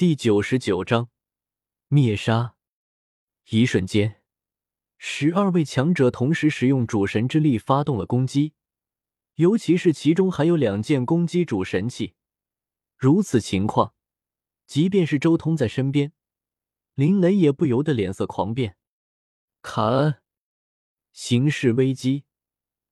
[0.00, 1.10] 第九十九章
[1.88, 2.56] 灭杀。
[3.50, 4.22] 一瞬间，
[4.96, 8.54] 十二位强者同时使用主神之力发动了攻击，
[9.34, 12.14] 尤其是其中还有两件攻击主神器。
[12.96, 13.92] 如此情况，
[14.66, 16.14] 即便是周通在身边，
[16.94, 18.78] 林雷也不由得脸色狂变。
[19.60, 20.14] 卡恩，
[21.12, 22.24] 形势危机！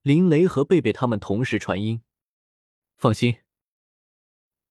[0.00, 2.00] 林雷和贝贝他们同时传音
[2.96, 3.36] ：“放心。”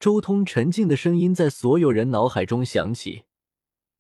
[0.04, 3.24] 周通沉静的声音在所有人脑海中响起，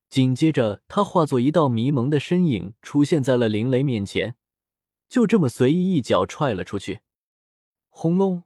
[0.09, 4.35] 紧接着他化作一道迷蒙的身影出现在了林雷面前，
[5.07, 6.99] 就这么随意一脚踹了出去。
[7.87, 8.43] 轰隆！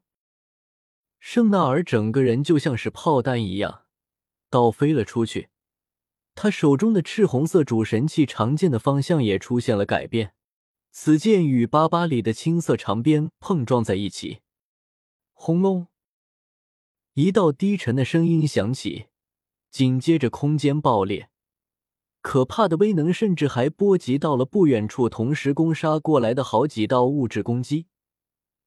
[1.19, 3.85] 圣纳尔整个人就像是炮弹一样
[4.51, 5.49] 倒飞了出去，
[6.35, 10.35] 他手中的赤红色主神器长剑的方向也出现了改变，
[10.91, 14.41] 此剑与巴巴里的青色长鞭碰撞在一起。
[15.33, 15.87] 轰隆！
[17.17, 19.07] 一道低沉的声音响起，
[19.71, 21.31] 紧接着空间爆裂，
[22.21, 27.87] 可怕的威能甚至还波及到了不远处同时攻杀过来的好几道物质攻击，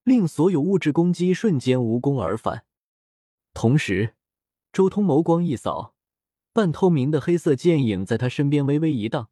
[0.02, 2.64] 令所有物质攻击瞬间无功而返。
[3.54, 4.16] 同时，
[4.72, 5.94] 周通眸光一扫，
[6.52, 9.30] 半透明的黑色剑影在他身边微微一荡，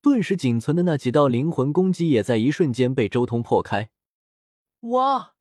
[0.00, 3.90] 顿时仅存的那几道灵魂攻击也在一瞬间被周通破开。
[4.80, 5.34] 哇！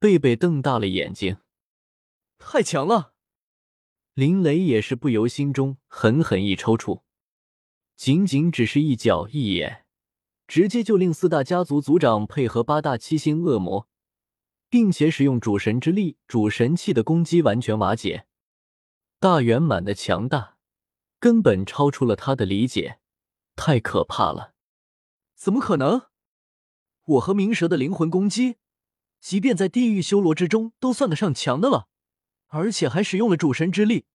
[0.00, 1.36] 贝贝瞪大了眼睛。
[2.38, 3.14] 太强了！
[4.14, 7.02] 林雷也是不由心中狠狠一抽搐，
[7.96, 9.84] 仅仅只是一脚一眼，
[10.46, 13.88] 直接就令四大家族族长配合八大七星恶魔，
[14.70, 18.26] 并且使用主神之力、主神器的攻击完全瓦解。
[19.20, 20.56] 大圆满的强大，
[21.20, 23.00] 根本超出了他的理解，
[23.56, 24.54] 太可怕了！
[25.34, 26.06] 怎么可能？
[27.04, 28.56] 我和冥蛇的灵魂攻击，
[29.20, 31.88] 即便在地狱修罗之中都算得上强的了。
[32.48, 34.06] 而且还使用了主神之力，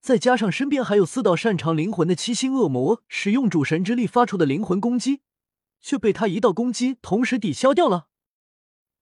[0.00, 5.22] 再加上身边还有四道擅长灵魂的七星恶魔使用主神之力发出的灵魂攻击，
[5.80, 8.08] 却被他一道攻击同时抵消掉了。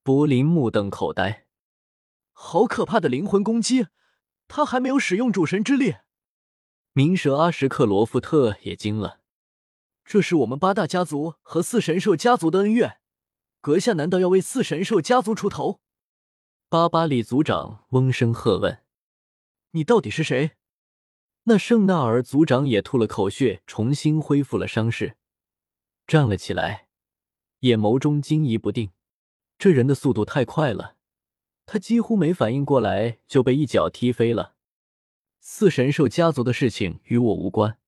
[0.03, 1.47] 柏林目瞪口呆，
[2.33, 3.87] 好可怕的灵魂攻击！
[4.49, 5.95] 他还没有使用主神之力。
[6.93, 9.21] 冥蛇阿什克罗夫特也惊了，
[10.05, 12.99] 这是我们八大家族和四神兽家族的恩怨，
[13.61, 15.81] 阁下难道要为四神兽家族出头？
[16.69, 18.82] 巴巴里族长嗡声喝问
[19.73, 20.53] ：“你到底是谁？”
[21.45, 25.17] 那圣纳尔族长也吐了口血，重新恢复了伤势，
[26.07, 26.87] 站了起来，
[27.61, 28.93] 眼眸中惊疑不定。
[29.59, 30.97] 这人的速度太快了，
[31.67, 34.55] 他几乎没反应过来就被一脚踢飞了。
[35.41, 37.79] 四神兽家族的事情与我无关，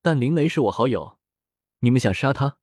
[0.00, 1.18] 但林雷是我好友，
[1.80, 2.58] 你们想杀他？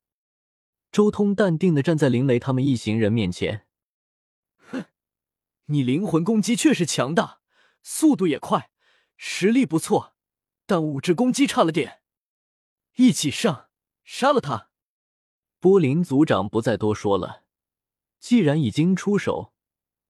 [0.92, 3.66] 周通淡定的站在林雷他们一行人面前。
[4.56, 4.86] 哼
[5.66, 7.42] 你灵魂攻击确实强大，
[7.88, 8.72] 速度也快，
[9.16, 10.16] 实力不错，
[10.66, 12.02] 但物质攻击差了点。
[12.96, 13.70] 一起上，
[14.04, 14.72] 杀了他！
[15.60, 17.44] 波林族长不再多说了，
[18.20, 19.54] 既然已经出手，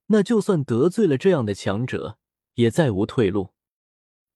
[0.06, 2.18] 那就算得罪了这样的强者，
[2.54, 3.54] 也再无退路。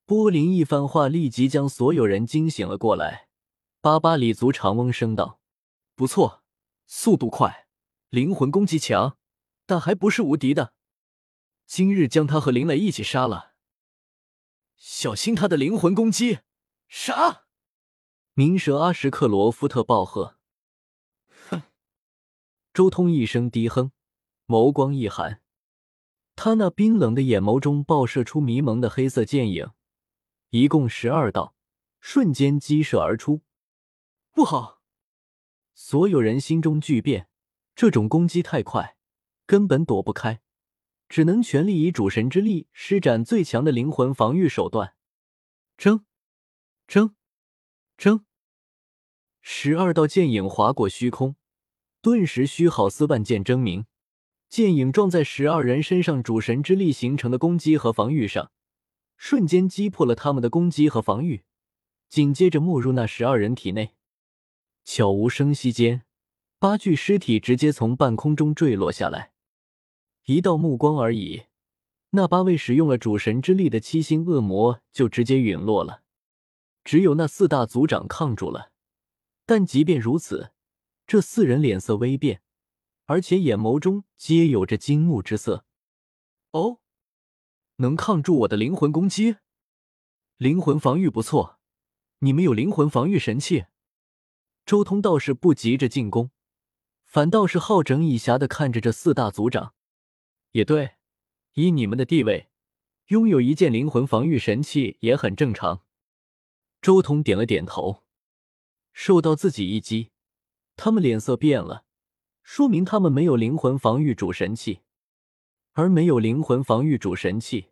[0.06, 3.29] 波林一番话立即将所有人惊醒了过来。
[3.79, 5.39] 巴巴里族长嗡声道
[5.95, 6.44] ：“不错，
[6.85, 7.69] 速度快，
[8.09, 9.17] 灵魂攻击强，
[9.66, 10.73] 但还不是无敌的。”
[11.72, 13.53] 今日将他和林雷一起杀了，
[14.75, 16.40] 小心他的灵魂攻击！
[16.88, 17.44] 杀！
[18.34, 20.40] 冥蛇阿什克罗夫特暴喝。
[21.47, 21.62] 哼！
[22.74, 23.91] 周通一声低哼，
[24.47, 25.44] 眸光一寒，
[26.35, 29.69] 他那冰冷的眼眸中爆射出迷蒙的黑色剑影，
[30.50, 31.53] 一共十二道，
[32.00, 33.44] 瞬间激射而出。
[34.31, 34.81] 不好！
[35.75, 37.30] 所有人心中巨变，
[37.75, 38.97] 这种攻击太快，
[39.46, 40.41] 根本躲不开。
[41.09, 44.93] 只能全力以主神之力施展最强的灵魂防御手段，
[45.75, 46.05] 争，
[46.87, 47.15] 争，
[47.97, 48.23] 争！
[49.41, 51.35] 十二道剑影划过虚空，
[51.99, 53.87] 顿时虚好似万剑争鸣。
[54.47, 58.51] 剑影撞在十二人身上主神之力形成的攻击和防御上，
[59.17, 61.44] 瞬间击破了他们的攻击和防御，
[62.07, 63.95] 紧接着没入那十二人体内。
[64.85, 66.03] 悄无声息间，
[66.59, 69.33] 八具尸体直接从半空中坠落下来。
[70.29, 71.45] 一道目光而已，
[72.11, 76.03] 那八位使用了主神之力的七星恶魔就直接陨落了，
[76.83, 78.71] 只有那四大族长抗住了。
[79.47, 80.51] 但即便如此，
[81.07, 82.43] 这四人脸色微变，
[83.07, 85.65] 而且眼眸中皆有着惊怒之色。
[86.51, 86.77] 哦，
[87.77, 89.37] 能抗住我的灵魂攻击，
[90.37, 91.57] 灵魂防御不错。
[92.19, 93.65] 你们有灵魂防御神器？
[94.63, 96.29] 周通倒是不急着进攻，
[97.03, 99.73] 反倒是好整以暇的看着这四大族长。
[100.51, 100.96] 也对，
[101.54, 102.50] 以你们的地位，
[103.07, 105.81] 拥有一件灵魂防御神器也很正常。
[106.81, 108.04] 周通点了点头。
[108.92, 110.10] 受到自己一击，
[110.75, 111.86] 他们脸色变了，
[112.44, 114.80] 说明他们没有灵魂防御主神器，
[115.74, 117.68] 而没有灵魂防御主神器，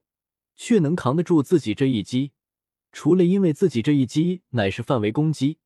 [0.55, 2.31] 却能扛得住自己这一击。
[2.91, 5.57] 除了因为自己这一击乃是范围攻击，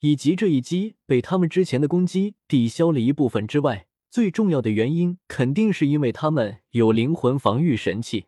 [0.00, 8.26] 以及这一击被他们之前的攻击抵消了一部分之外，最重要的原因肯定是因为他们有灵魂防御神器。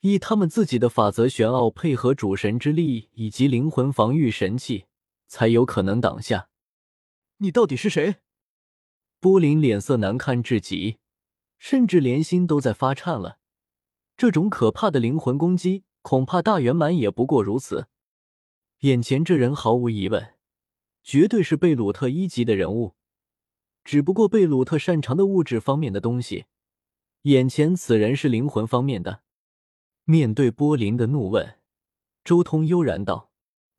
[0.00, 4.84] 以他们自己的法则玄奥配合主神之力以及灵魂防御神器，
[5.26, 6.48] 才有可能挡下。
[7.38, 8.16] 你到底是谁？
[9.18, 10.98] 波林脸色难看至极，
[11.58, 13.38] 甚至连心都在发颤了。
[14.16, 17.88] 这种可怕的灵魂攻击，恐怕大圆满也不过如此。
[18.80, 20.34] 眼前这人毫无疑问，
[21.02, 22.94] 绝对是贝鲁特一级的人物。
[23.84, 26.46] 只不过贝鲁特擅长的物质方面的东西，
[27.22, 29.20] 眼前此人是灵魂方面的。
[30.04, 31.58] 面对波林的怒问，
[32.24, 33.30] 周通悠然道：“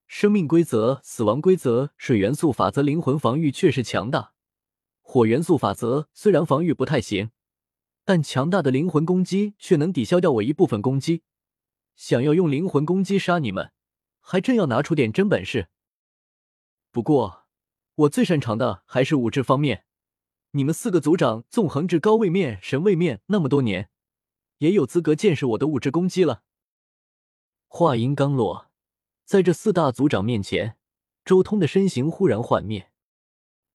[0.07, 4.33] 生命规则、死亡规则、水元素法则、灵魂防御确实强大。
[5.01, 7.31] 火元素法则虽然防御不太行，
[8.03, 11.23] 但强大的灵魂攻击却能抵消掉我一部分攻击。
[11.95, 13.71] 想要用灵魂攻击杀你们，
[14.19, 15.69] 还真要拿出点真本事。
[16.91, 17.45] 不过，
[17.95, 19.85] 我最擅长的还是武质方面。
[20.55, 23.89] 你们四个族长纵横至高位面、神位面那么多年。”
[24.59, 26.43] 也有资格见识我的物质攻击了。
[27.67, 28.71] 话音刚落，
[29.25, 30.77] 在这四大族长面前，
[31.25, 32.89] 周通的身形忽然幻灭。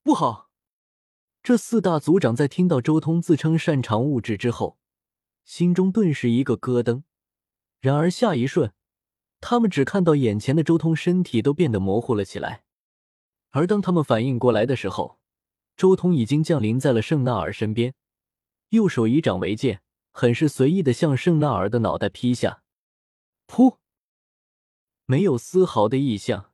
[0.02, 0.48] 不好！
[1.42, 4.78] 这四大族长在听到周通自称擅长物质之后，
[5.44, 7.02] 心中顿时一个咯噔。
[7.80, 8.72] 然而下一瞬，
[9.38, 12.64] 他们只看到眼前的周通身体都变得模糊了起来。
[13.50, 15.19] 而当他们反应过来的时候，
[15.80, 17.94] 周通已经降临在了圣纳尔身边，
[18.68, 19.80] 右手以掌为剑。
[20.12, 22.62] 很是随意的向圣纳尔的脑袋劈下，
[23.46, 23.78] 噗！
[25.06, 26.52] 没有丝毫的异象，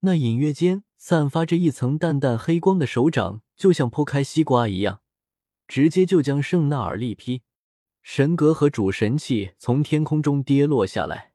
[0.00, 5.02] 那隐约间散发着一层淡淡黑光的手掌，就像剖开西瓜一样，
[5.68, 7.42] 直接就将圣纳尔力劈。
[8.02, 11.34] 神格和主神器从天空中跌落下来，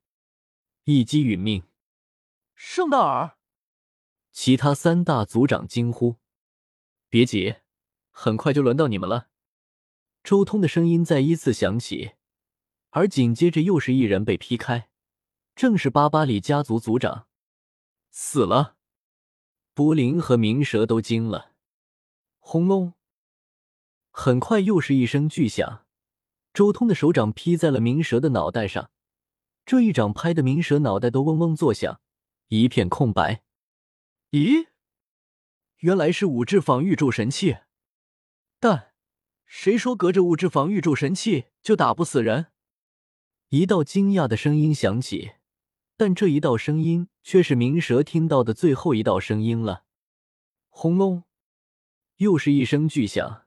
[0.83, 1.63] 一击殒命。
[2.53, 3.37] 圣纳尔，
[4.33, 6.17] 其他三大族长惊呼
[7.13, 7.57] ：“别急，
[8.09, 9.27] 很快就轮到你们了。”
[10.25, 12.13] 周通的声音再一次响起，
[12.89, 14.89] 而紧接着又是一人被劈开，
[15.55, 17.27] 正是巴巴里家族族长
[18.09, 18.77] 死了。
[19.75, 21.51] 柏林和鸣蛇都惊了。
[22.39, 22.93] 轰隆！
[24.09, 25.85] 很快又是一声巨响，
[26.51, 28.89] 周通的手掌劈在了鸣蛇的脑袋上，
[29.67, 32.01] 这一掌拍的鸣蛇脑袋都嗡嗡作响，
[32.47, 33.43] 一片空白。
[34.31, 34.69] 咦，
[35.83, 37.57] 原来是五质防御柱神器，
[38.57, 38.93] 但。
[39.45, 42.47] 谁说隔着物质防御柱神器就打不死人？
[43.49, 45.33] 一道惊讶的声音响起，
[45.97, 49.83] 但这一道声音却是鸣蛇听到的最后一道声音了。
[50.69, 51.25] 轰隆，
[52.15, 53.45] 又是一声巨响，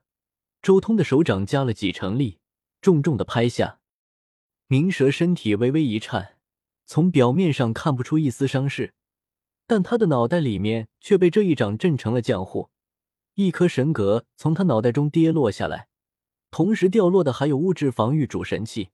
[0.61, 2.39] 周通的手掌加了几成力，
[2.79, 3.79] 重重的拍下。
[4.67, 6.37] 鸣蛇身体微微一颤，
[6.85, 8.93] 从表面上看不出一丝伤势，
[9.67, 12.69] 但他的脑袋里面却被这一掌震成了浆糊，
[13.35, 15.89] 一颗神格从他脑袋中跌落下来。
[16.49, 18.89] 同时掉落的还有物质防御主神器。